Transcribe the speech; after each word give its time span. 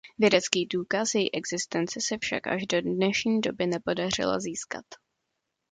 Vědecký 0.19 0.65
důkaz 0.65 1.15
její 1.15 1.33
existence 1.33 2.01
se 2.01 2.17
však 2.17 2.47
až 2.47 2.67
do 2.67 2.81
dnešní 2.81 3.41
doby 3.41 3.67
nepodařilo 3.67 4.39
získat. 4.39 4.85